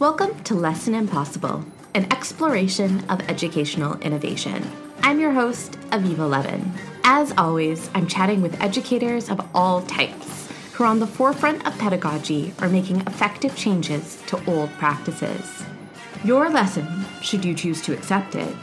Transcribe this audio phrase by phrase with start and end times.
[0.00, 1.62] Welcome to Lesson Impossible,
[1.94, 4.66] an exploration of educational innovation.
[5.02, 6.72] I'm your host, Aviva Levin.
[7.04, 11.76] As always, I'm chatting with educators of all types who are on the forefront of
[11.76, 15.64] pedagogy or making effective changes to old practices.
[16.24, 18.56] Your lesson, should you choose to accept it,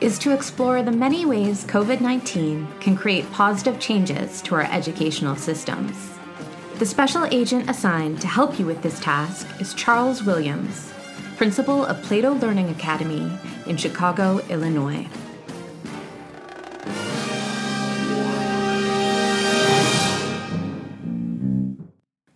[0.00, 5.36] is to explore the many ways COVID 19 can create positive changes to our educational
[5.36, 6.19] systems.
[6.80, 10.90] The special agent assigned to help you with this task is Charles Williams,
[11.36, 13.30] principal of Plato Learning Academy
[13.66, 15.06] in Chicago, Illinois.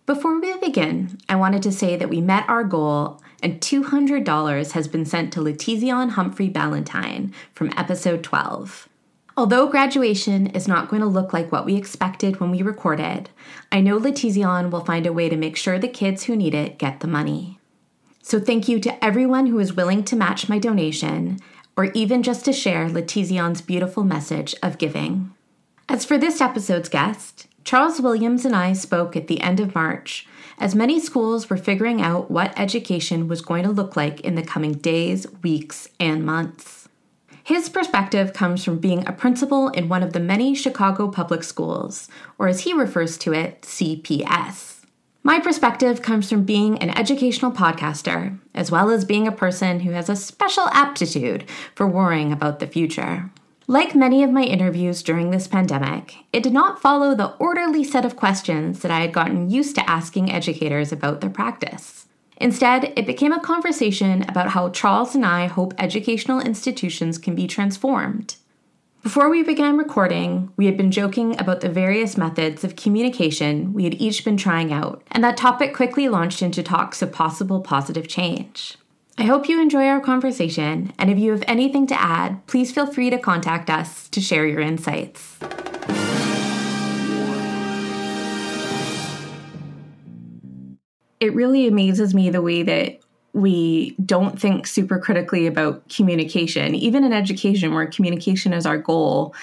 [0.05, 4.87] Before we begin, I wanted to say that we met our goal and $200 has
[4.87, 8.87] been sent to Letizion Humphrey Ballantyne from episode 12.
[9.37, 13.29] Although graduation is not going to look like what we expected when we recorded,
[13.69, 16.77] I know Letizion will find a way to make sure the kids who need it
[16.77, 17.59] get the money.
[18.21, 21.39] So thank you to everyone who is willing to match my donation,
[21.75, 25.33] or even just to share Letizion's beautiful message of giving.
[25.89, 30.27] As for this episode's guest, Charles Williams and I spoke at the end of March
[30.57, 34.41] as many schools were figuring out what education was going to look like in the
[34.41, 36.84] coming days, weeks, and months.
[37.45, 42.09] His perspective comes from being a principal in one of the many Chicago public schools,
[42.39, 44.83] or as he refers to it, CPS.
[45.21, 49.91] My perspective comes from being an educational podcaster, as well as being a person who
[49.91, 53.29] has a special aptitude for worrying about the future.
[53.67, 58.05] Like many of my interviews during this pandemic, it did not follow the orderly set
[58.05, 62.07] of questions that I had gotten used to asking educators about their practice.
[62.37, 67.47] Instead, it became a conversation about how Charles and I hope educational institutions can be
[67.47, 68.35] transformed.
[69.03, 73.83] Before we began recording, we had been joking about the various methods of communication we
[73.83, 78.07] had each been trying out, and that topic quickly launched into talks of possible positive
[78.07, 78.77] change.
[79.17, 82.87] I hope you enjoy our conversation, and if you have anything to add, please feel
[82.87, 85.37] free to contact us to share your insights.
[91.19, 92.99] It really amazes me the way that
[93.33, 96.73] we don't think super critically about communication.
[96.73, 99.35] Even in education, where communication is our goal,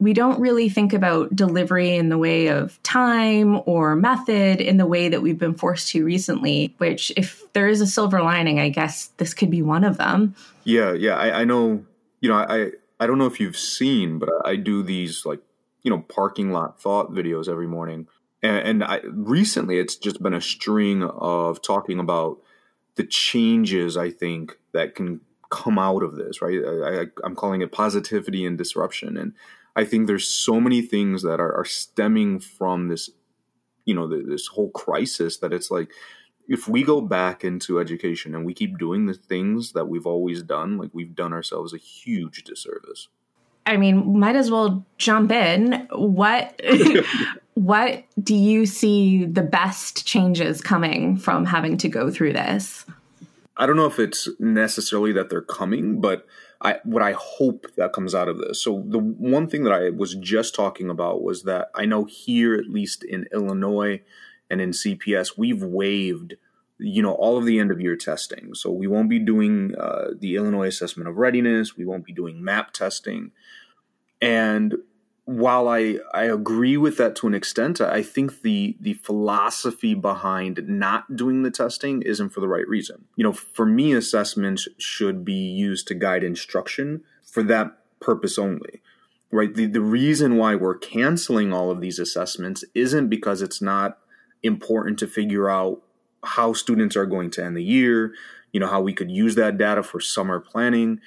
[0.00, 4.86] we don't really think about delivery in the way of time or method in the
[4.86, 8.68] way that we've been forced to recently, which, if there is a silver lining, I
[8.68, 10.34] guess this could be one of them.
[10.64, 11.16] Yeah, yeah.
[11.16, 11.84] I, I know,
[12.20, 12.70] you know, I,
[13.00, 15.40] I don't know if you've seen, but I do these like,
[15.82, 18.08] you know, parking lot thought videos every morning
[18.42, 22.38] and, and I, recently it's just been a string of talking about
[22.96, 26.42] the changes I think that can come out of this.
[26.42, 29.34] Right, I, am calling it positivity and disruption, and
[29.76, 33.10] I think there's so many things that are, are stemming from this,
[33.84, 35.92] you know, the, this whole crisis that it's like
[36.48, 40.42] if we go back into education and we keep doing the things that we've always
[40.42, 43.08] done, like we've done ourselves a huge disservice.
[43.66, 45.86] I mean, might as well jump in.
[45.92, 46.58] What
[47.58, 52.86] what do you see the best changes coming from having to go through this?
[53.56, 56.24] I don't know if it's necessarily that they're coming, but
[56.60, 58.62] I what I hope that comes out of this.
[58.62, 62.54] So the one thing that I was just talking about was that I know here,
[62.54, 64.02] at least in Illinois
[64.48, 66.36] and in CPS, we've waived
[66.78, 68.54] you know all of the end of year testing.
[68.54, 71.76] So we won't be doing uh, the Illinois Assessment of Readiness.
[71.76, 73.32] We won't be doing MAP testing,
[74.20, 74.76] and
[75.28, 80.66] while I, I agree with that to an extent, I think the the philosophy behind
[80.66, 83.04] not doing the testing isn't for the right reason.
[83.14, 88.80] You know, for me, assessments should be used to guide instruction for that purpose only.
[89.30, 89.54] Right.
[89.54, 93.98] The the reason why we're canceling all of these assessments isn't because it's not
[94.42, 95.82] important to figure out
[96.24, 98.14] how students are going to end the year,
[98.50, 101.00] you know, how we could use that data for summer planning,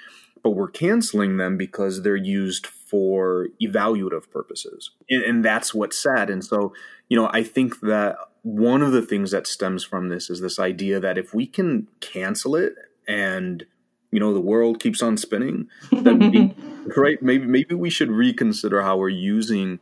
[0.43, 4.91] but we're canceling them because they're used for evaluative purposes.
[5.09, 6.29] And, and that's what's sad.
[6.29, 6.73] And so,
[7.07, 10.59] you know, I think that one of the things that stems from this is this
[10.59, 12.73] idea that if we can cancel it
[13.07, 13.65] and
[14.11, 16.53] you know the world keeps on spinning then
[16.97, 19.79] right maybe maybe we should reconsider how we're using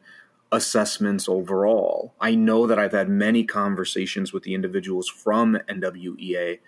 [0.51, 6.59] assessments overall i know that i've had many conversations with the individuals from nwea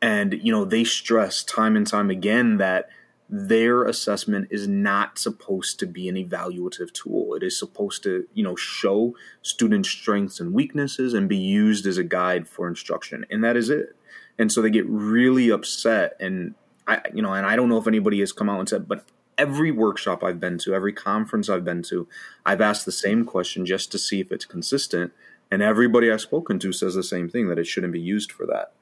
[0.00, 2.88] and you know they stress time and time again that
[3.28, 7.34] their assessment is not supposed to be an evaluative tool.
[7.34, 11.98] It is supposed to, you know, show students' strengths and weaknesses and be used as
[11.98, 13.26] a guide for instruction.
[13.30, 13.96] And that is it.
[14.38, 16.54] And so they get really upset and
[16.86, 19.04] I you know, and I don't know if anybody has come out and said, but
[19.36, 22.06] every workshop I've been to, every conference I've been to,
[22.44, 25.12] I've asked the same question just to see if it's consistent.
[25.50, 28.46] And everybody I've spoken to says the same thing that it shouldn't be used for
[28.46, 28.72] that.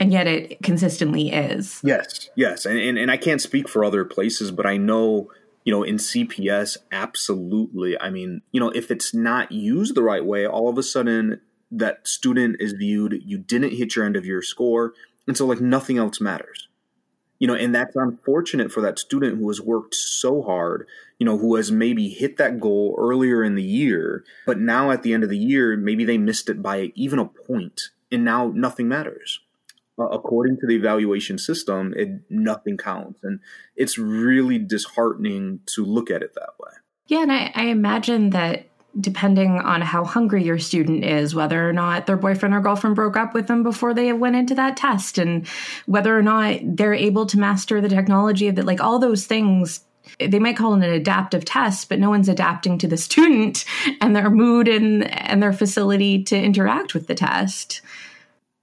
[0.00, 1.80] And yet it consistently is.
[1.84, 2.64] Yes, yes.
[2.64, 5.30] And, and, and I can't speak for other places, but I know,
[5.64, 8.00] you know, in CPS, absolutely.
[8.00, 11.42] I mean, you know, if it's not used the right way, all of a sudden
[11.70, 14.94] that student is viewed, you didn't hit your end of your score.
[15.28, 16.66] And so, like, nothing else matters.
[17.38, 20.86] You know, and that's unfortunate for that student who has worked so hard,
[21.18, 25.02] you know, who has maybe hit that goal earlier in the year, but now at
[25.02, 28.48] the end of the year, maybe they missed it by even a point, and now
[28.54, 29.40] nothing matters
[30.00, 33.40] uh, according to the evaluation system, it nothing counts, and
[33.76, 36.70] it's really disheartening to look at it that way.
[37.06, 38.66] Yeah, and I, I imagine that
[38.98, 43.16] depending on how hungry your student is, whether or not their boyfriend or girlfriend broke
[43.16, 45.46] up with them before they went into that test, and
[45.86, 49.84] whether or not they're able to master the technology of like all those things.
[50.18, 53.64] They might call it an adaptive test, but no one's adapting to the student
[54.00, 57.82] and their mood and and their facility to interact with the test.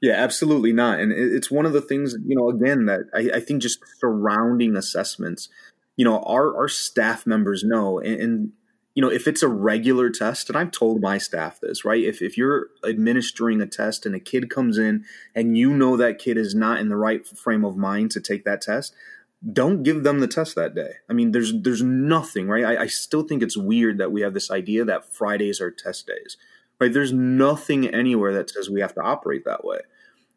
[0.02, 1.00] Yeah, absolutely not.
[1.00, 4.76] And it's one of the things, you know, again, that I, I think just surrounding
[4.76, 5.50] assessments,
[5.96, 8.00] you know, our, our staff members know.
[8.00, 8.52] And, and,
[8.94, 12.04] you know, if it's a regular test, and I've told my staff this, right?
[12.04, 15.04] If, if you're administering a test and a kid comes in
[15.34, 18.46] and you know that kid is not in the right frame of mind to take
[18.46, 18.96] that test,
[19.54, 20.94] don't give them the test that day.
[21.10, 22.66] I mean, there's there's nothing, right?
[22.66, 26.08] I, I still think it's weird that we have this idea that Fridays are test
[26.08, 26.38] days
[26.80, 26.92] right?
[26.92, 29.80] There's nothing anywhere that says we have to operate that way.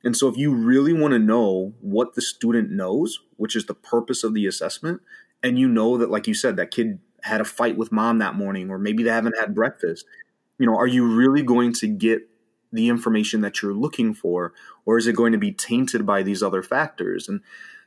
[0.03, 3.75] And so, if you really want to know what the student knows, which is the
[3.75, 5.03] purpose of the assessment,
[5.43, 8.35] and you know that, like you said, that kid had a fight with mom that
[8.35, 10.07] morning, or maybe they haven't had breakfast,
[10.59, 12.29] you know, are you really going to get
[12.73, 14.55] the information that you're looking for,
[14.87, 17.29] or is it going to be tainted by these other factors?
[17.29, 17.41] And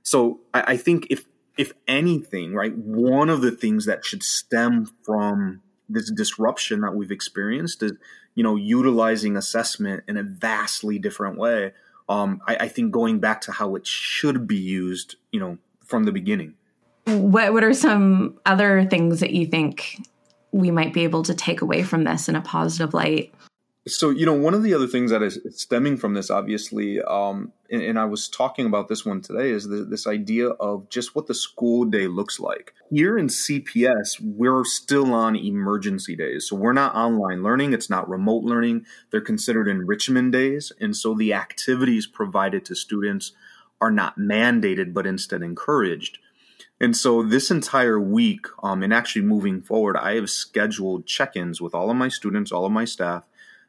[0.04, 1.26] so, I, I think if
[1.58, 7.12] if anything, right, one of the things that should stem from this disruption that we've
[7.12, 7.94] experienced is
[8.36, 11.74] you know, utilizing assessment in a vastly different way.
[12.10, 16.04] Um, I, I think going back to how it should be used, you know, from
[16.04, 16.56] the beginning.
[17.06, 20.02] What What are some other things that you think
[20.52, 23.33] we might be able to take away from this in a positive light?
[23.86, 27.52] So, you know, one of the other things that is stemming from this, obviously, um,
[27.70, 31.16] and, and, I was talking about this one today, is the, this idea of just
[31.16, 32.74] what the school day looks like.
[32.90, 36.48] Here in CPS, we're still on emergency days.
[36.48, 38.86] So we're not online learning, it's not remote learning.
[39.12, 40.72] They're considered enrichment days.
[40.80, 43.34] And so the activities provided to students
[43.82, 46.20] are not mandated, but instead encouraged.
[46.80, 51.60] And so this entire week, um, and actually moving forward, I have scheduled check ins
[51.60, 53.24] with all of my students, all of my staff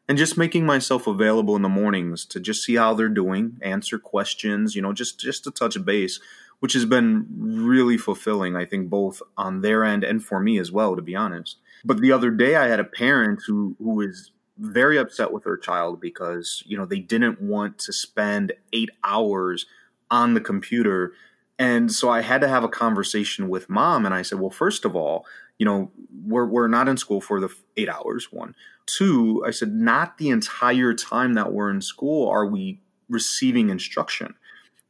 [0.09, 3.99] and just making myself available in the mornings to just see how they're doing, answer
[3.99, 6.21] questions, you know, just just to touch base,
[6.61, 10.71] which has been really fulfilling, I think, both on their end and for me as
[10.71, 11.57] well, to be honest.
[11.85, 15.57] But the other day, I had a parent who who was very upset with her
[15.57, 19.67] child because you know they didn't want to spend eight hours
[20.11, 21.13] on the computer
[21.59, 24.85] and so I had to have a conversation with mom, and I said, well, first
[24.85, 25.25] of all,
[25.59, 25.91] you know,
[26.25, 28.29] we're we're not in school for the eight hours.
[28.33, 28.55] One,
[28.87, 29.43] two.
[29.47, 34.35] I said, not the entire time that we're in school are we receiving instruction.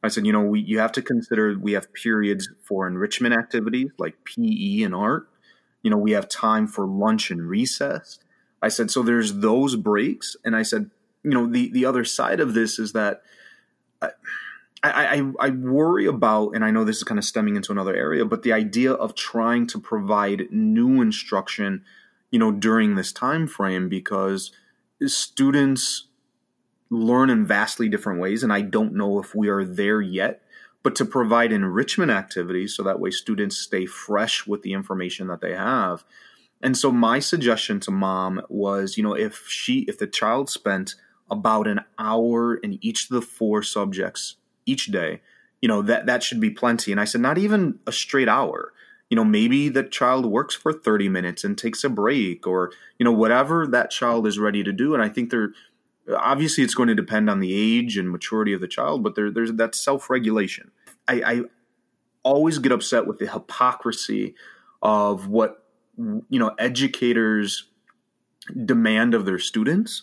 [0.02, 3.90] I said, you know, we you have to consider we have periods for enrichment activities
[3.98, 5.28] like PE and art.
[5.82, 8.18] You know, we have time for lunch and recess.
[8.62, 10.90] I said, so there's those breaks, and I said,
[11.22, 13.22] you know, the the other side of this is that.
[14.00, 14.10] I,
[14.84, 17.96] I, I, I worry about, and I know this is kind of stemming into another
[17.96, 21.84] area, but the idea of trying to provide new instruction,
[22.30, 24.52] you know, during this time frame because
[25.06, 26.08] students
[26.90, 30.42] learn in vastly different ways, and I don't know if we are there yet.
[30.82, 35.40] But to provide enrichment activities so that way students stay fresh with the information that
[35.40, 36.04] they have.
[36.60, 40.94] And so my suggestion to mom was, you know, if she if the child spent
[41.30, 45.20] about an hour in each of the four subjects each day,
[45.60, 46.92] you know, that that should be plenty.
[46.92, 48.72] And I said, not even a straight hour.
[49.10, 53.04] You know, maybe the child works for 30 minutes and takes a break or, you
[53.04, 54.94] know, whatever that child is ready to do.
[54.94, 55.52] And I think they're
[56.16, 59.30] obviously it's going to depend on the age and maturity of the child, but there,
[59.30, 60.70] there's that self-regulation.
[61.08, 61.42] I, I
[62.22, 64.34] always get upset with the hypocrisy
[64.82, 65.64] of what
[65.96, 67.68] you know educators
[68.64, 70.02] demand of their students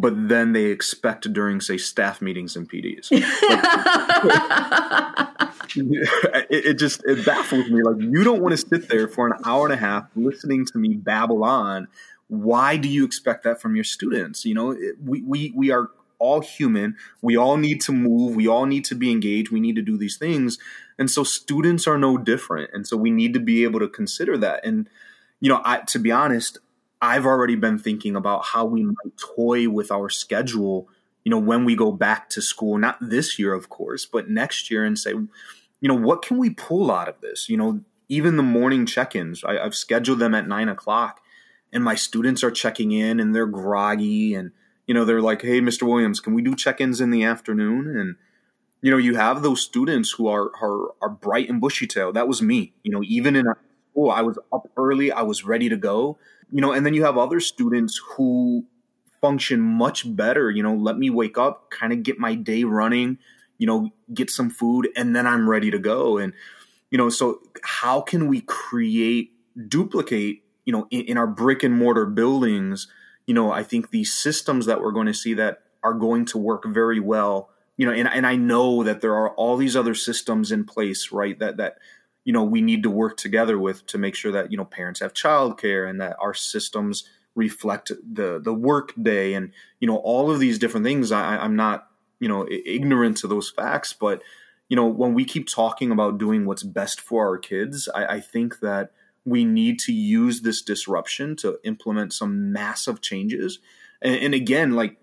[0.00, 3.08] but then they expect during say staff meetings and PDs.
[5.76, 7.82] it, it, just it baffles me.
[7.82, 10.78] Like you don't want to sit there for an hour and a half listening to
[10.78, 11.88] me babble on.
[12.28, 14.44] Why do you expect that from your students?
[14.44, 16.96] You know, it, we we we are all human.
[17.22, 18.36] We all need to move.
[18.36, 19.50] We all need to be engaged.
[19.50, 20.58] We need to do these things,
[20.98, 22.70] and so students are no different.
[22.72, 24.64] And so we need to be able to consider that.
[24.64, 24.88] And
[25.40, 26.58] you know, I, to be honest,
[27.00, 30.88] I've already been thinking about how we might toy with our schedule,
[31.24, 34.70] you know, when we go back to school, not this year, of course, but next
[34.70, 35.28] year and say, you
[35.88, 37.48] know, what can we pull out of this?
[37.48, 41.20] You know, even the morning check ins, I've scheduled them at nine o'clock
[41.72, 44.52] and my students are checking in and they're groggy and,
[44.86, 45.82] you know, they're like, hey, Mr.
[45.82, 47.96] Williams, can we do check ins in the afternoon?
[47.96, 48.16] And,
[48.80, 52.12] you know, you have those students who are, are, are bright and bushy tail.
[52.12, 52.72] That was me.
[52.82, 53.46] You know, even in
[53.98, 56.18] school, I was up early, I was ready to go.
[56.50, 58.64] You know, and then you have other students who
[59.20, 60.50] function much better.
[60.50, 63.18] You know, let me wake up, kind of get my day running,
[63.58, 66.16] you know, get some food, and then I'm ready to go.
[66.16, 66.32] And,
[66.90, 69.32] you know, so how can we create,
[69.68, 72.88] duplicate, you know, in, in our brick and mortar buildings?
[73.26, 76.38] You know, I think these systems that we're going to see that are going to
[76.38, 79.94] work very well you know, and and I know that there are all these other
[79.94, 81.38] systems in place, right?
[81.38, 81.78] That that
[82.28, 85.00] you know we need to work together with to make sure that you know parents
[85.00, 87.04] have childcare and that our systems
[87.34, 91.10] reflect the the work day and you know all of these different things.
[91.10, 91.88] I, I'm not
[92.20, 94.20] you know ignorant to those facts, but
[94.68, 98.20] you know when we keep talking about doing what's best for our kids, I, I
[98.20, 98.90] think that
[99.24, 103.58] we need to use this disruption to implement some massive changes.
[104.02, 104.98] And, and again, like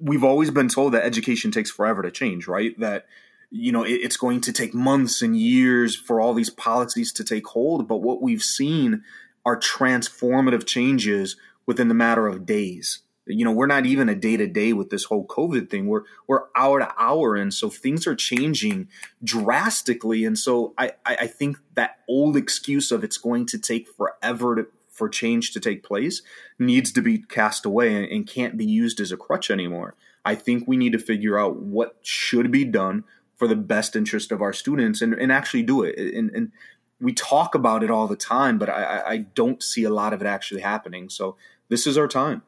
[0.00, 2.76] we've always been told that education takes forever to change, right?
[2.80, 3.06] That
[3.54, 7.24] you know it, it's going to take months and years for all these policies to
[7.24, 7.86] take hold.
[7.86, 9.04] But what we've seen
[9.46, 13.00] are transformative changes within the matter of days.
[13.26, 15.86] You know, we're not even a day to day with this whole COVID thing.
[15.86, 18.88] We're we're hour to hour, and so things are changing
[19.22, 20.24] drastically.
[20.24, 24.66] And so I I think that old excuse of it's going to take forever to
[24.90, 26.22] for change to take place
[26.58, 29.96] needs to be cast away and, can't be used as a crutch anymore.
[30.24, 33.02] I think we need to figure out what should be done
[33.44, 35.98] for the best interest of our students and, and actually do it.
[35.98, 36.50] And, and
[36.98, 40.22] we talk about it all the time, but I, I don't see a lot of
[40.22, 41.10] it actually happening.
[41.10, 41.36] So
[41.68, 42.40] this is our time.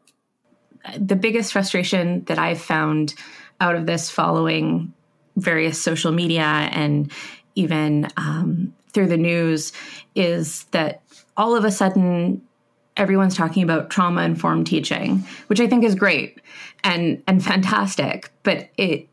[0.98, 3.14] The biggest frustration that I've found
[3.60, 4.94] out of this following
[5.36, 7.12] various social media and
[7.56, 9.74] even um, through the news
[10.14, 11.02] is that
[11.36, 12.40] all of a sudden
[12.96, 16.40] everyone's talking about trauma informed teaching, which I think is great
[16.82, 19.10] and and fantastic, but it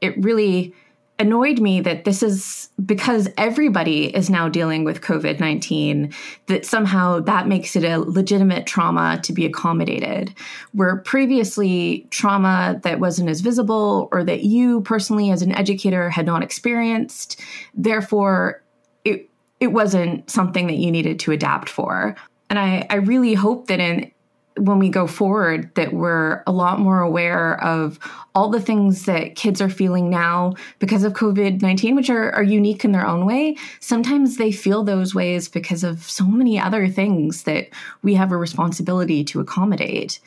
[0.00, 0.74] it really
[1.18, 6.12] annoyed me that this is because everybody is now dealing with COVID 19,
[6.46, 10.34] that somehow that makes it a legitimate trauma to be accommodated.
[10.72, 16.26] Where previously trauma that wasn't as visible or that you personally as an educator had
[16.26, 17.40] not experienced,
[17.74, 18.62] therefore
[19.04, 19.30] it
[19.60, 22.16] it wasn't something that you needed to adapt for.
[22.50, 24.10] And I, I really hope that in
[24.56, 27.98] when we go forward that we're a lot more aware of
[28.34, 32.84] all the things that kids are feeling now because of covid-19 which are, are unique
[32.84, 37.42] in their own way sometimes they feel those ways because of so many other things
[37.44, 37.68] that
[38.02, 40.20] we have a responsibility to accommodate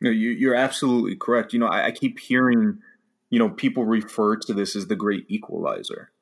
[0.00, 2.78] you, are absolutely correct you know I, I keep hearing
[3.30, 6.12] you know people refer to this as the great equalizer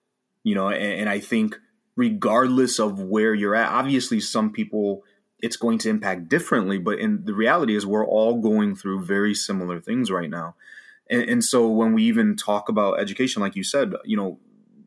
[0.43, 1.57] you know and, and i think
[1.97, 3.73] regardless of where you're at.
[3.73, 5.03] Obviously, some people
[5.41, 9.35] it's going to impact differently, but in the reality is we're all going through very
[9.35, 10.55] similar things right now.
[11.11, 14.39] And, and so when we even talk about education, like you said, you know,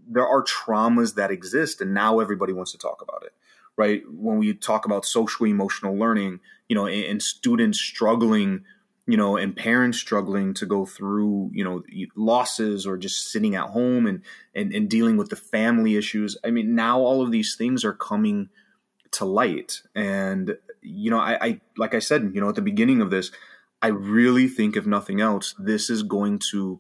[0.08, 3.34] there are traumas that exist, and now everybody wants to talk about it,
[3.78, 4.02] right?
[4.12, 8.64] When we talk about social emotional learning, you know, and, and students struggling
[9.10, 11.82] you know, and parents struggling to go through, you know,
[12.16, 14.22] losses or just sitting at home and,
[14.54, 16.38] and, and dealing with the family issues.
[16.44, 18.50] I mean, now all of these things are coming
[19.12, 19.82] to light.
[19.96, 23.32] And, you know, I, I, like I said, you know, at the beginning of this,
[23.82, 26.80] I really think, if nothing else, this is going to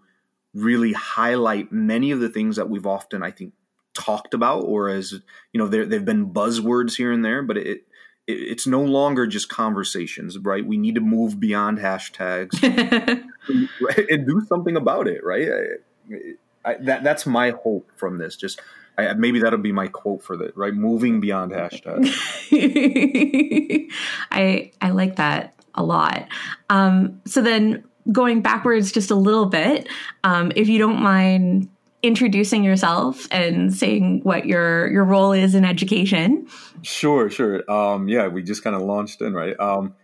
[0.53, 3.53] really highlight many of the things that we've often, I think,
[3.93, 5.13] talked about, or as,
[5.53, 7.83] you know, there, they've been buzzwords here and there, but it,
[8.27, 10.65] it's no longer just conversations, right?
[10.65, 12.61] We need to move beyond hashtags
[14.11, 15.47] and do something about it, right?
[15.49, 16.15] I,
[16.63, 18.35] I, that that's my hope from this.
[18.35, 18.61] Just
[19.07, 20.73] I, maybe that'll be my quote for that, right?
[20.73, 22.09] Moving beyond hashtag.
[24.31, 26.27] I I like that a lot.
[26.69, 29.87] Um, so then going backwards just a little bit,
[30.23, 31.69] um, if you don't mind
[32.01, 36.47] introducing yourself and saying what your your role is in education.
[36.81, 37.69] Sure, sure.
[37.69, 39.59] Um, yeah, we just kind of launched in, right?
[39.59, 39.95] Um,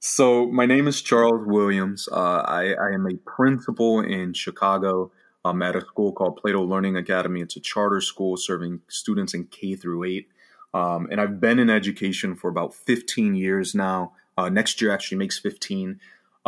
[0.00, 2.08] so my name is Charles Williams.
[2.10, 5.10] Uh, I, I, am a principal in Chicago
[5.44, 7.40] um, at a school called Plato Learning Academy.
[7.40, 10.28] It's a charter school serving students in K through eight.
[10.74, 14.12] Um, and I've been in education for about 15 years now.
[14.36, 15.98] Uh, next year actually makes 15.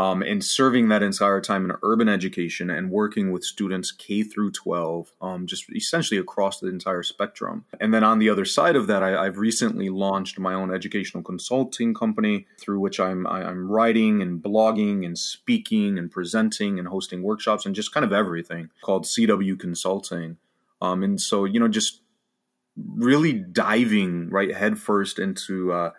[0.01, 4.51] Um, and serving that entire time in urban education and working with students K through
[4.53, 7.67] 12, um, just essentially across the entire spectrum.
[7.79, 11.23] And then on the other side of that, I, have recently launched my own educational
[11.23, 16.79] consulting company through which I'm, I, i am writing and blogging and speaking and presenting
[16.79, 20.39] and hosting workshops and just kind of everything called CW Consulting.
[20.81, 22.01] Um, and so, you know, just
[22.75, 25.91] really diving right headfirst into uh,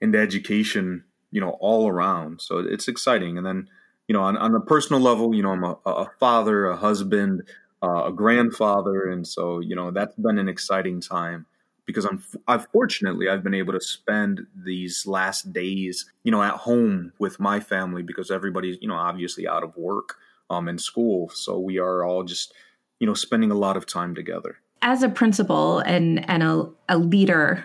[0.00, 3.68] into education you know all around so it's exciting and then
[4.06, 7.42] you know on, on a personal level you know i'm a, a father a husband
[7.82, 11.44] uh, a grandfather and so you know that's been an exciting time
[11.86, 16.54] because I'm, I've fortunately I've been able to spend these last days, you know, at
[16.54, 20.16] home with my family because everybody's, you know, obviously out of work,
[20.50, 21.28] um, in school.
[21.30, 22.54] So we are all just,
[23.00, 24.56] you know, spending a lot of time together.
[24.82, 27.64] As a principal and and a, a leader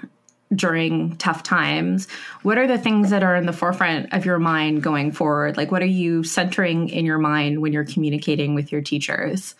[0.54, 2.08] during tough times
[2.42, 5.58] what are the things that are in the forefront of your mind going forward?
[5.58, 9.56] Like what are you centering in your mind when you're communicating with your teachers?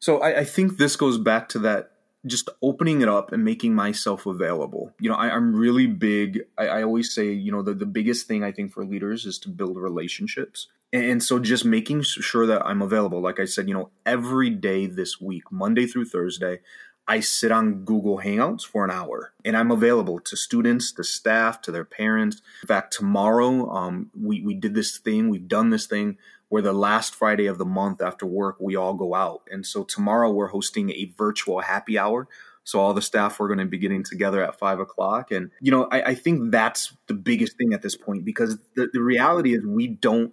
[0.00, 1.92] So i, I think this goes back to that
[2.26, 4.92] just opening it up and making myself available.
[4.98, 8.26] You know I, am really big I, I, always say you know the, the biggest
[8.26, 10.68] thing i think for leaders is to build relationships.
[10.92, 13.20] And, and so just making sure that i'm available.
[13.20, 16.60] Like i said you know every day this week monday through thursday
[17.06, 21.60] I sit on Google Hangouts for an hour and I'm available to students, to staff,
[21.62, 22.40] to their parents.
[22.62, 26.16] In fact, tomorrow, um, we, we did this thing, we've done this thing
[26.48, 29.42] where the last Friday of the month after work, we all go out.
[29.50, 32.28] And so tomorrow we're hosting a virtual happy hour.
[32.62, 35.30] So all the staff we're going to be getting together at five o'clock.
[35.30, 38.88] And, you know, I, I think that's the biggest thing at this point because the,
[38.92, 40.32] the reality is we don't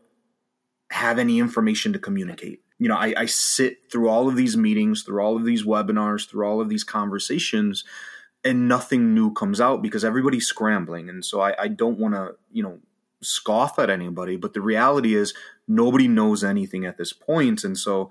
[0.91, 5.03] have any information to communicate you know, I, I sit through all of these meetings,
[5.03, 7.83] through all of these webinars, through all of these conversations,
[8.43, 11.07] and nothing new comes out because everybody's scrambling.
[11.07, 12.79] And so I, I don't want to, you know,
[13.21, 15.35] scoff at anybody, but the reality is
[15.67, 17.63] nobody knows anything at this point.
[17.63, 18.09] And so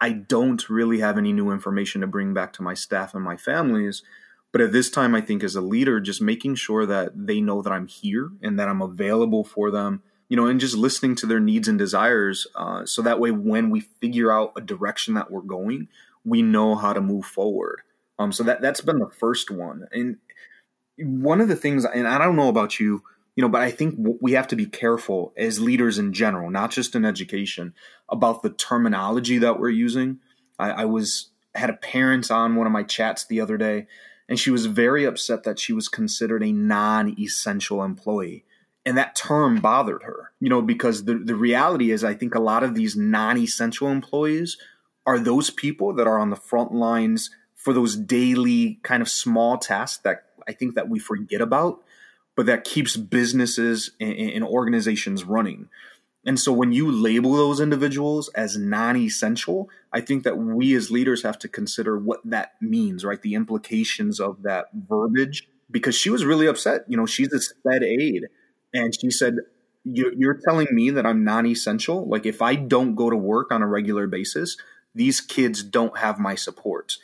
[0.00, 3.36] I don't really have any new information to bring back to my staff and my
[3.36, 4.04] families.
[4.52, 7.60] But at this time, I think as a leader, just making sure that they know
[7.60, 11.26] that I'm here and that I'm available for them you know, and just listening to
[11.26, 12.46] their needs and desires.
[12.54, 15.88] Uh, so that way, when we figure out a direction that we're going,
[16.24, 17.82] we know how to move forward.
[18.18, 19.88] Um, so that that's been the first one.
[19.92, 20.16] And
[20.96, 23.02] one of the things, and I don't know about you,
[23.36, 26.70] you know, but I think we have to be careful as leaders in general, not
[26.70, 27.74] just in education,
[28.08, 30.20] about the terminology that we're using.
[30.58, 33.86] I, I was had a parent on one of my chats the other day,
[34.30, 38.46] and she was very upset that she was considered a non-essential employee
[38.84, 42.40] and that term bothered her you know because the, the reality is i think a
[42.40, 44.56] lot of these non-essential employees
[45.06, 49.58] are those people that are on the front lines for those daily kind of small
[49.58, 51.82] tasks that i think that we forget about
[52.36, 55.68] but that keeps businesses and, and organizations running.
[56.24, 61.22] And so when you label those individuals as non-essential i think that we as leaders
[61.22, 63.20] have to consider what that means right?
[63.20, 67.82] The implications of that verbiage because she was really upset you know she's a sped
[67.82, 68.28] aide
[68.74, 69.36] and she said,
[69.84, 72.08] "You're telling me that I'm non-essential.
[72.08, 74.56] Like if I don't go to work on a regular basis,
[74.94, 76.96] these kids don't have my support."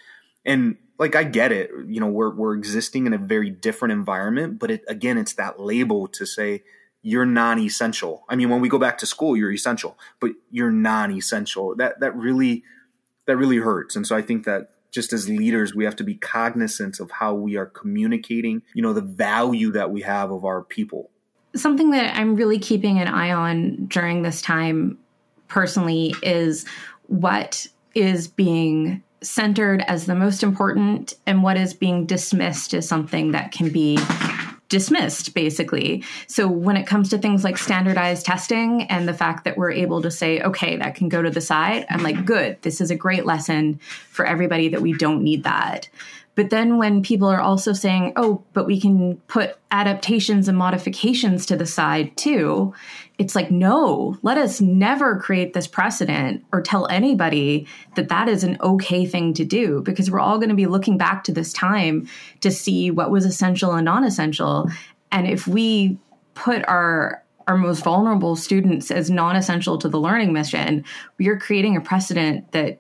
[0.45, 4.59] And like I get it, you know, we're we're existing in a very different environment,
[4.59, 6.63] but it, again, it's that label to say
[7.03, 8.25] you're non-essential.
[8.29, 11.77] I mean, when we go back to school, you're essential, but you're non-essential.
[11.77, 12.65] That that really
[13.27, 13.95] that really hurts.
[13.95, 17.35] And so I think that just as leaders, we have to be cognizant of how
[17.35, 21.11] we are communicating, you know, the value that we have of our people
[21.59, 24.99] something that I'm really keeping an eye on during this time
[25.49, 26.67] personally is
[27.07, 33.33] what is being centered as the most important and what is being dismissed as something
[33.33, 33.99] that can be
[34.69, 36.05] dismissed basically.
[36.27, 40.03] So when it comes to things like standardized testing and the fact that we're able
[40.03, 42.97] to say okay that can go to the side, I'm like good, this is a
[42.97, 45.89] great lesson for everybody that we don't need that.
[46.39, 51.45] But then when people are also saying, oh, but we can put adaptations and modifications
[51.47, 52.73] to the side too,
[53.19, 58.45] it's like, no, let us never create this precedent or tell anybody that that is
[58.45, 61.53] an okay thing to do because we're all going to be looking back to this
[61.53, 62.07] time
[62.43, 64.71] to see what was essential and non essential.
[65.11, 65.99] And if we
[66.35, 70.85] put our our most vulnerable students as non-essential to the learning mission,
[71.19, 72.79] we are creating a precedent that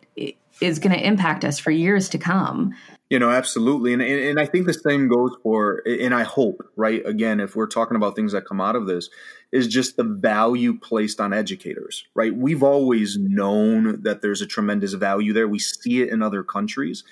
[0.61, 2.75] is going to impact us for years to come.
[3.11, 3.95] You know, absolutely.
[3.95, 7.57] And, and, and I think the same goes for, and I hope, right, again, if
[7.57, 9.09] we're talking about things that come out of this,
[9.51, 12.37] is just the value placed on educators, right?
[12.37, 15.49] We've always known that there's a tremendous value there.
[15.49, 17.03] We see it in other countries.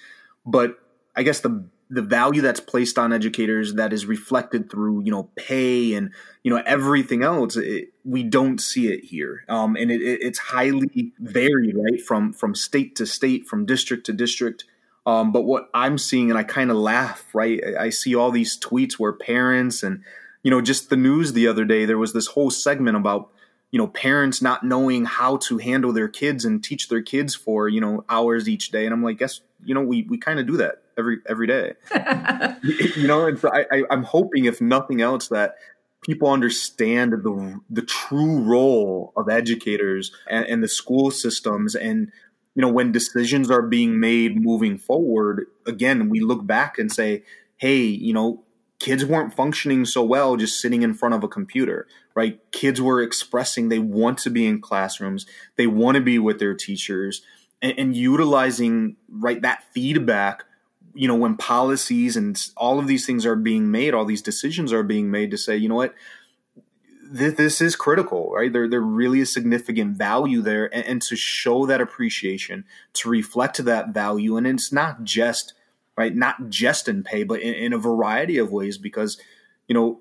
[0.44, 0.78] But
[1.16, 5.30] I guess the the value that's placed on educators that is reflected through you know
[5.36, 6.10] pay and
[6.42, 10.38] you know everything else it, we don't see it here um, and it, it, it's
[10.38, 14.64] highly varied right from from state to state from district to district
[15.06, 17.62] um, but what i'm seeing and i kind of laugh right?
[17.78, 20.02] I, see all these tweets where parents and
[20.42, 23.30] you know just the news the other day there was this whole segment about
[23.70, 27.68] you know parents not knowing how to handle their kids and teach their kids for
[27.68, 28.84] you know hours each day.
[28.84, 31.74] And i'm like guess you know we we kind of do that every every day.
[32.96, 35.56] You know and so I, I i'm hoping if nothing else that
[36.02, 42.10] people understand the the true role of educators and, and the school systems and
[42.56, 47.22] you know when decisions are being made moving forward again we look back and say
[47.58, 48.42] hey you know
[48.78, 52.40] kids weren't functioning so well just sitting in front of a computer, right?
[52.52, 56.54] Kids were expressing they want to be in classrooms, they want to be with their
[56.54, 57.22] teachers,
[57.62, 60.44] and, and utilizing right that feedback.
[60.94, 64.72] You know, when policies and all of these things are being made, all these decisions
[64.72, 65.94] are being made to say, you know what,
[67.10, 68.52] this, this is critical, right?
[68.52, 72.64] There, there really is significant value there, and, and to show that appreciation,
[72.94, 75.54] to reflect that value, and it's not just
[75.96, 76.14] right?
[76.14, 79.18] Not just in pay, but in, in a variety of ways because,
[79.66, 80.00] you know,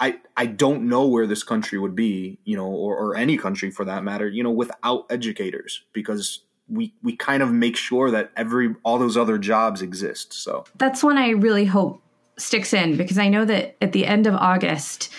[0.00, 3.70] I, I don't know where this country would be, you know, or, or any country
[3.70, 8.30] for that matter, you know, without educators because we we kind of make sure that
[8.36, 10.32] every all those other jobs exist.
[10.32, 12.02] So that's one I really hope
[12.38, 15.12] sticks in because I know that at the end of August,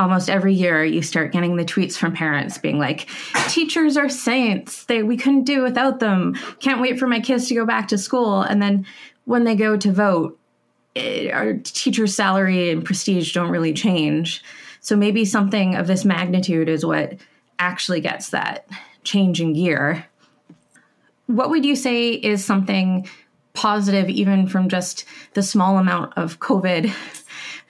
[0.00, 3.08] almost every year you start getting the tweets from parents being like
[3.48, 7.54] teachers are saints they we couldn't do without them can't wait for my kids to
[7.54, 8.84] go back to school and then
[9.30, 10.36] when they go to vote,
[10.96, 14.42] it, our teacher's salary and prestige don't really change.
[14.80, 17.14] So maybe something of this magnitude is what
[17.60, 18.66] actually gets that
[19.04, 20.04] change in gear.
[21.26, 23.08] What would you say is something
[23.52, 26.92] positive, even from just the small amount of COVID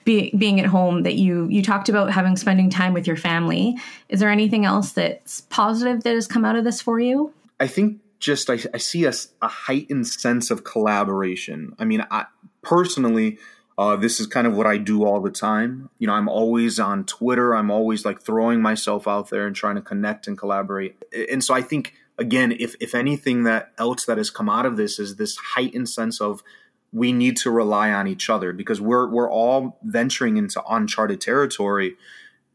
[0.03, 3.77] be, being at home that you you talked about having spending time with your family?
[4.09, 7.33] Is there anything else that's positive that has come out of this for you?
[7.59, 11.75] I think just I, I see a, a, heightened sense of collaboration.
[11.79, 12.25] I mean, I
[12.61, 13.39] personally,
[13.77, 15.89] uh, this is kind of what I do all the time.
[15.97, 17.55] You know, I'm always on Twitter.
[17.55, 21.03] I'm always like throwing myself out there and trying to connect and collaborate.
[21.31, 24.77] And so I think again, if if anything that else that has come out of
[24.77, 26.43] this is this heightened sense of
[26.91, 31.95] we need to rely on each other because we're we're all venturing into uncharted territory.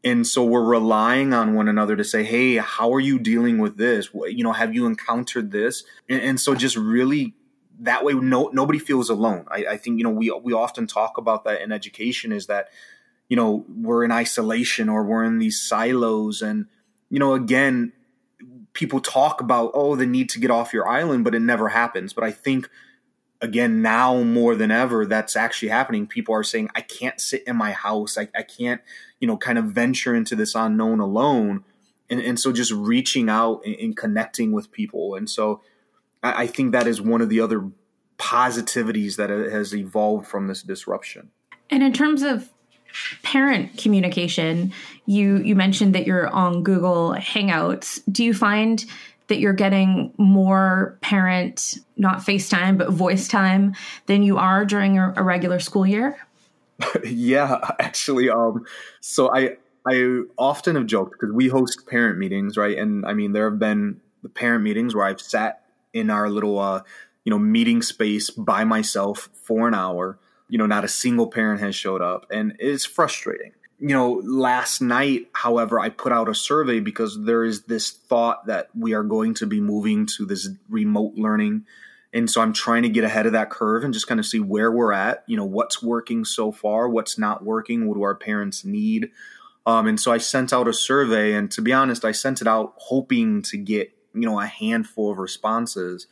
[0.03, 3.77] And so we're relying on one another to say hey how are you dealing with
[3.77, 4.09] this?
[4.13, 5.83] You know have you encountered this?
[6.07, 7.33] And, and so just really
[7.79, 9.45] that way no nobody feels alone.
[9.49, 12.69] I, I, think you know we we often talk about that in education is that
[13.29, 16.43] you know we're in isolation or we're in these silos.
[16.43, 16.67] And
[17.09, 17.91] you know again
[18.73, 22.13] people talk about oh the need to get off your island but it never happens.
[22.13, 22.69] But i think
[23.41, 26.07] again now more than ever that's actually happening.
[26.07, 28.17] People are saying i can't sit in my house.
[28.17, 28.81] I, I can't
[29.19, 31.63] you know kind of venture into this unknown alone.
[32.09, 35.15] And, and so just reaching out and, and connecting with people.
[35.15, 35.61] And so
[36.23, 37.69] I, I, think that is one of the other
[38.17, 41.31] positivities that has evolved from this disruption.
[41.69, 42.49] And in terms of
[43.21, 44.73] parent communication
[45.05, 48.01] you you mentioned that you're on google hangouts.
[48.11, 48.83] Do you find
[49.27, 55.13] that you're getting more parent, not FaceTime, but voice time than you are during a,
[55.17, 56.17] a regular school year?
[57.03, 58.29] yeah, actually.
[58.29, 58.65] Um,
[59.01, 62.77] so I I often have joked because we host parent meetings, right?
[62.77, 65.63] And I mean, there have been the parent meetings where I've sat
[65.93, 66.83] in our little uh,
[67.23, 70.19] you know meeting space by myself for an hour.
[70.49, 74.81] You know, not a single parent has showed up, and it's frustrating you know, last
[74.81, 79.03] night, however, I put out a survey because there is this thought that we are
[79.03, 81.65] going to be moving to this remote learning.
[82.11, 84.39] And so I'm trying to get ahead of that curve and just kind of see
[84.39, 88.15] where we're at, you know, what's working so far, what's not working, what do our
[88.15, 89.11] parents need.
[89.67, 92.47] Um, and so I sent out a survey, and to be honest, I sent it
[92.47, 96.07] out hoping to get, you know, a handful of responses.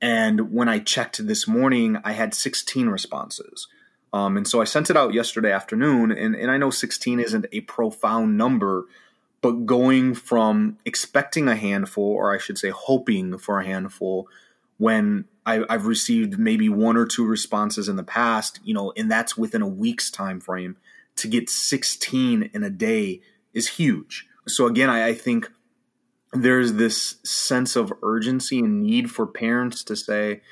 [0.00, 3.68] And when I checked this morning, I had 16 responses.
[4.12, 7.46] Um, and so I sent it out yesterday afternoon, and, and I know 16 isn't
[7.52, 8.86] a profound number,
[9.40, 14.28] but going from expecting a handful, or I should say, hoping for a handful,
[14.78, 19.10] when I, have received maybe one or two responses in the past, you know, and
[19.10, 20.76] that's within a week's time frame,
[21.16, 23.20] to get 16 in a day
[23.52, 24.26] is huge.
[24.46, 25.50] So again, I, I think
[26.32, 30.42] there's this sense of urgency and need for parents to say,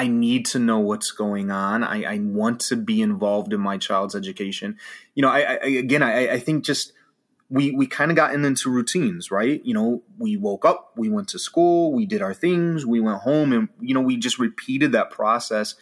[0.00, 1.84] I need to know what's going on.
[1.84, 4.78] I, I want to be involved in my child's education.
[5.14, 6.94] You know, I, I again, I, I think just
[7.50, 9.60] we we kind of gotten into routines, right?
[9.62, 13.18] You know, we woke up, we went to school, we did our things, we went
[13.18, 15.74] home, and you know, we just repeated that process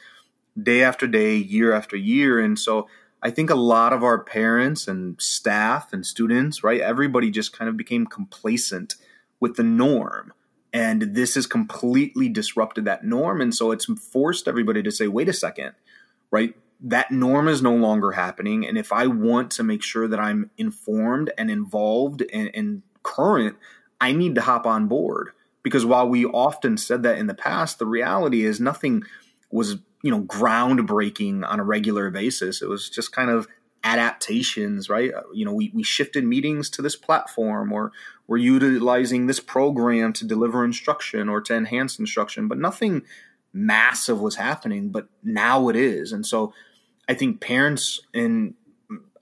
[0.60, 2.40] day after day, year after year.
[2.40, 2.88] And so
[3.22, 7.68] I think a lot of our parents and staff and students, right, everybody just kind
[7.68, 8.96] of became complacent
[9.38, 10.32] with the norm.
[10.78, 13.40] And this has completely disrupted that norm.
[13.40, 15.72] And so it's forced everybody to say, wait a second,
[16.30, 16.54] right?
[16.80, 18.64] That norm is no longer happening.
[18.64, 23.56] And if I want to make sure that I'm informed and involved and, and current,
[24.00, 25.30] I need to hop on board.
[25.64, 29.02] Because while we often said that in the past, the reality is nothing
[29.50, 32.62] was, you know, groundbreaking on a regular basis.
[32.62, 33.48] It was just kind of
[33.84, 35.12] adaptations, right?
[35.12, 37.92] Uh, you know, we, we shifted meetings to this platform or
[38.26, 43.02] we're utilizing this program to deliver instruction or to enhance instruction, but nothing
[43.52, 46.12] massive was happening, but now it is.
[46.12, 46.52] And so
[47.08, 48.54] I think parents and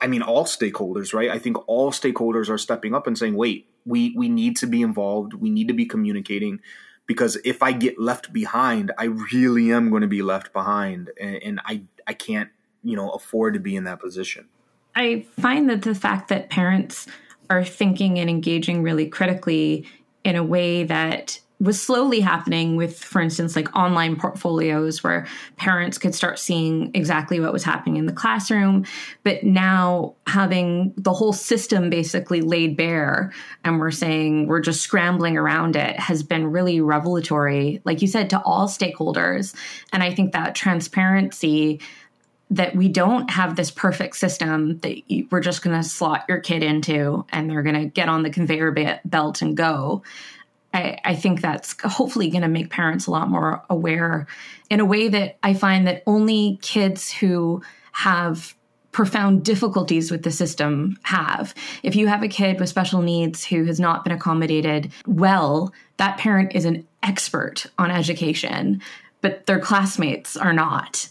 [0.01, 1.31] I mean all stakeholders, right?
[1.31, 4.83] I think all stakeholders are stepping up and saying, wait, we we need to be
[4.83, 6.61] involved, we need to be communicating
[7.07, 11.37] because if I get left behind, I really am going to be left behind and,
[11.37, 12.51] and I I can't
[12.83, 14.47] you know afford to be in that position.
[14.95, 17.07] I find that the fact that parents
[17.51, 19.87] are thinking and engaging really critically
[20.25, 25.97] in a way that was slowly happening with, for instance, like online portfolios where parents
[25.97, 28.85] could start seeing exactly what was happening in the classroom.
[29.23, 33.33] But now having the whole system basically laid bare
[33.65, 38.29] and we're saying we're just scrambling around it has been really revelatory, like you said,
[38.31, 39.55] to all stakeholders.
[39.93, 41.81] And I think that transparency
[42.51, 44.97] that we don't have this perfect system that
[45.31, 48.31] we're just going to slot your kid into and they're going to get on the
[48.31, 50.03] conveyor belt and go.
[50.73, 54.27] I, I think that's hopefully going to make parents a lot more aware
[54.71, 58.55] in a way that I find that only kids who have
[58.93, 61.55] profound difficulties with the system have.
[61.83, 66.19] If you have a kid with special needs who has not been accommodated well, that
[66.19, 68.81] parent is an expert on education,
[69.21, 71.09] but their classmates are not.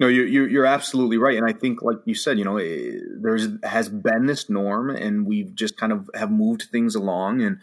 [0.00, 3.46] No, you're, you're absolutely right, and I think, like you said, you know, eh, there's
[3.62, 7.58] has been this norm, and we've just kind of have moved things along, and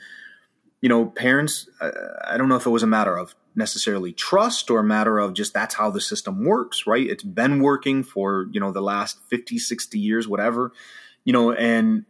[0.79, 1.67] you know, parents.
[1.81, 1.91] Uh,
[2.25, 5.33] I don't know if it was a matter of necessarily trust or a matter of
[5.33, 7.05] just that's how the system works, right?
[7.05, 10.71] It's been working for you know the last 50, 60 years, whatever,
[11.25, 12.05] you know, and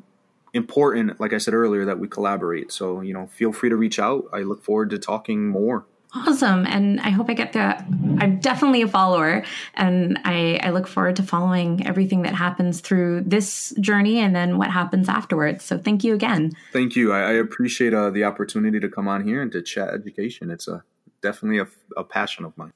[0.57, 2.73] important, like I said earlier, that we collaborate.
[2.73, 4.25] So, you know, feel free to reach out.
[4.33, 5.87] I look forward to talking more.
[6.15, 6.65] Awesome.
[6.67, 7.77] And I hope I get the,
[8.21, 13.23] I'm definitely a follower and I, I look forward to following everything that happens through
[13.27, 15.65] this journey and then what happens afterwards.
[15.65, 16.53] So thank you again.
[16.73, 17.13] Thank you.
[17.13, 20.51] I, I appreciate uh, the opportunity to come on here and to chat education.
[20.51, 20.85] It's a
[21.21, 21.67] definitely a,
[21.99, 22.73] a passion of mine.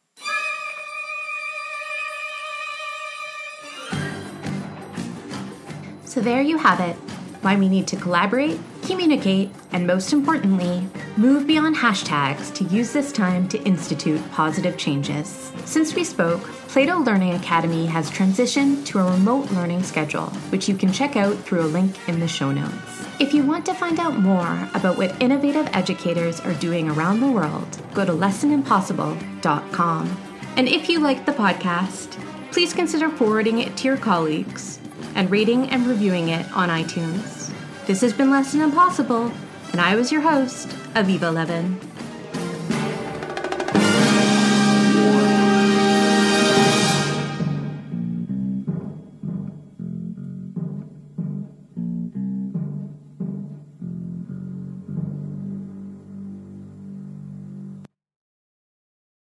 [6.04, 6.96] So there you have it
[7.42, 10.86] why we need to collaborate, communicate, and most importantly,
[11.20, 15.52] Move beyond hashtags to use this time to institute positive changes.
[15.66, 20.74] Since we spoke, Plato Learning Academy has transitioned to a remote learning schedule, which you
[20.74, 23.04] can check out through a link in the show notes.
[23.18, 27.30] If you want to find out more about what innovative educators are doing around the
[27.30, 30.16] world, go to lessonimpossible.com.
[30.56, 32.18] And if you like the podcast,
[32.50, 34.79] please consider forwarding it to your colleagues
[35.14, 37.52] and rating and reviewing it on iTunes.
[37.86, 39.32] This has been Lesson Impossible,
[39.72, 41.89] and I was your host, Aviva Levin.